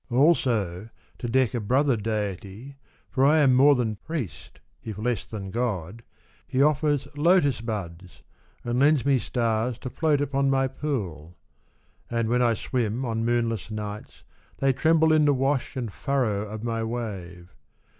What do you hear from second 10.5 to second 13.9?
pool; and when I swim On moonless